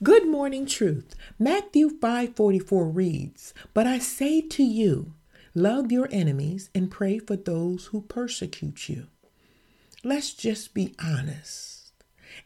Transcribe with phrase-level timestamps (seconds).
[0.00, 1.16] Good morning, truth.
[1.40, 5.14] Matthew 5:44 reads, "But I say to you,
[5.56, 9.08] love your enemies and pray for those who persecute you."
[10.04, 11.92] Let's just be honest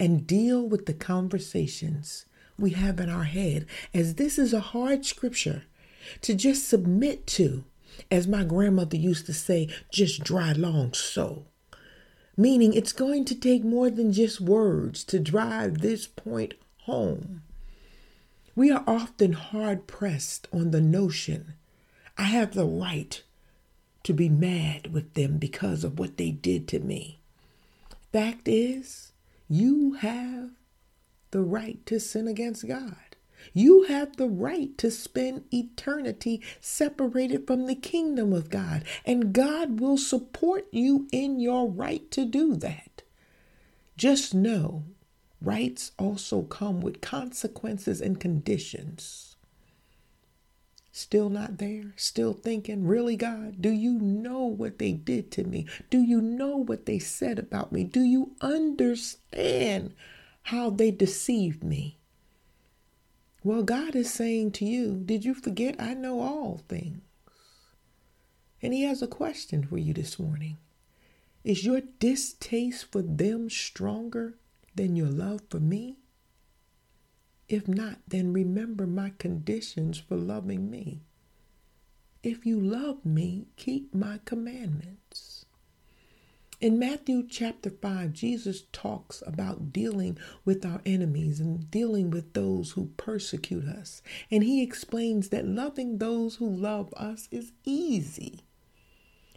[0.00, 2.24] and deal with the conversations
[2.58, 5.66] we have in our head, as this is a hard scripture
[6.22, 7.64] to just submit to.
[8.10, 11.46] As my grandmother used to say, just dry long so.
[12.36, 16.54] Meaning it's going to take more than just words to drive this point
[16.86, 17.42] home.
[18.54, 21.54] We are often hard pressed on the notion
[22.16, 23.22] I have the right
[24.04, 27.18] to be mad with them because of what they did to me.
[28.12, 29.12] Fact is,
[29.48, 30.50] you have
[31.32, 32.96] the right to sin against God.
[33.52, 39.80] You have the right to spend eternity separated from the kingdom of God, and God
[39.80, 43.02] will support you in your right to do that.
[43.96, 44.84] Just know
[45.40, 49.36] rights also come with consequences and conditions.
[50.92, 51.92] Still not there?
[51.96, 53.60] Still thinking, really, God?
[53.60, 55.66] Do you know what they did to me?
[55.90, 57.84] Do you know what they said about me?
[57.84, 59.92] Do you understand
[60.44, 61.98] how they deceived me?
[63.44, 67.02] Well, God is saying to you, Did you forget I know all things?
[68.62, 70.56] And He has a question for you this morning.
[71.44, 74.34] Is your distaste for them stronger
[74.76, 75.96] than your love for me?
[77.48, 81.02] If not, then remember my conditions for loving me.
[82.22, 85.46] If you love me, keep my commandments.
[86.58, 92.72] In Matthew chapter 5, Jesus talks about dealing with our enemies and dealing with those
[92.72, 94.00] who persecute us.
[94.30, 98.40] And he explains that loving those who love us is easy,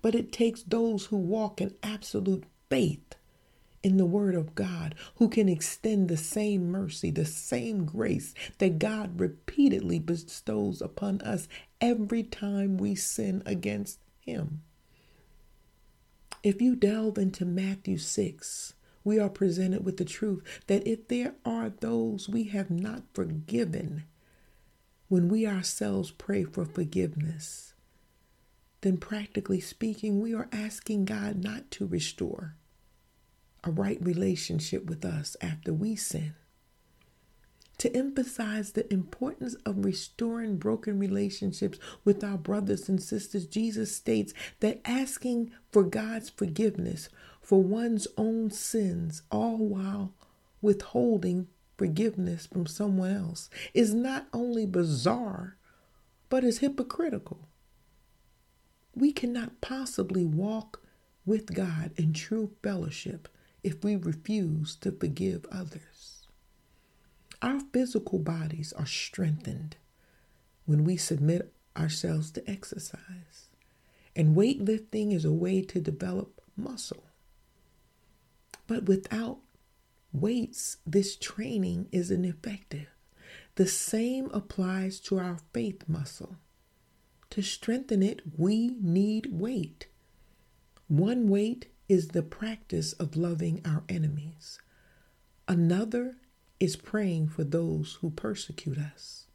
[0.00, 3.14] but it takes those who walk in absolute faith
[3.82, 8.78] in the Word of God who can extend the same mercy, the same grace that
[8.78, 11.48] God repeatedly bestows upon us
[11.80, 14.62] every time we sin against Him.
[16.42, 18.74] If you delve into Matthew 6,
[19.04, 24.04] we are presented with the truth that if there are those we have not forgiven,
[25.08, 27.74] when we ourselves pray for forgiveness,
[28.80, 32.56] then practically speaking, we are asking God not to restore
[33.64, 36.34] a right relationship with us after we sin
[37.82, 44.32] to emphasize the importance of restoring broken relationships with our brothers and sisters, Jesus states
[44.60, 47.08] that asking for God's forgiveness
[47.40, 50.14] for one's own sins, all while
[50.60, 55.56] withholding forgiveness from someone else, is not only bizarre,
[56.28, 57.48] but is hypocritical.
[58.94, 60.84] We cannot possibly walk
[61.26, 63.28] with God in true fellowship
[63.62, 66.26] if we refuse to forgive others.
[67.40, 69.76] Our physical bodies are strengthened
[70.64, 73.48] when we submit ourselves to exercise.
[74.14, 77.04] And weightlifting is a way to develop muscle.
[78.66, 79.38] But without
[80.12, 82.88] weights, this training is ineffective.
[83.56, 86.36] The same applies to our faith muscle.
[87.30, 89.86] To strengthen it, we need weight.
[90.88, 94.58] One weight is the practice of loving our enemies.
[95.46, 96.16] Another
[96.58, 99.26] is praying for those who persecute us.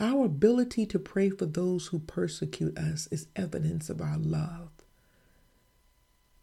[0.00, 4.70] Our ability to pray for those who persecute us is evidence of our love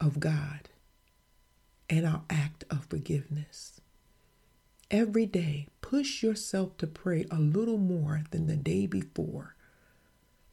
[0.00, 0.68] of God
[1.90, 3.80] and our act of forgiveness.
[4.92, 9.56] Every day, push yourself to pray a little more than the day before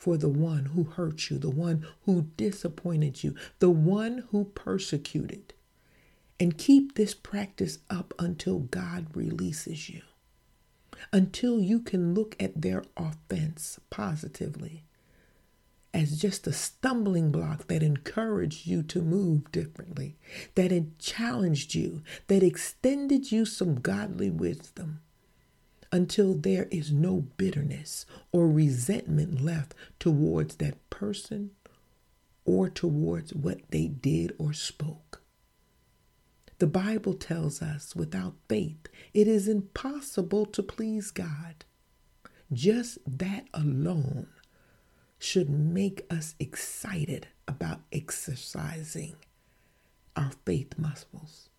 [0.02, 5.54] for the one who hurt you, the one who disappointed you, the one who persecuted.
[6.40, 10.02] And keep this practice up until God releases you,
[11.14, 14.86] until you can look at their offense positively
[15.94, 20.16] as just a stumbling block that encouraged you to move differently,
[20.56, 25.02] that it challenged you, that extended you some godly wisdom
[25.92, 31.52] until there is no bitterness or resentment left towards that person
[32.46, 35.22] or towards what they did or spoke.
[36.60, 41.66] The Bible tells us without faith, it is impossible to please God.
[42.54, 44.28] Just that alone
[45.18, 49.16] should make us excited about exercising
[50.16, 51.50] our faith muscles.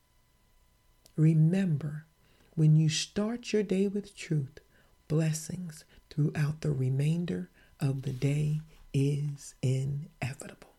[1.17, 2.07] Remember,
[2.55, 4.61] when you start your day with truth,
[5.09, 7.49] blessings throughout the remainder
[7.81, 8.61] of the day
[8.93, 10.72] is inevitable.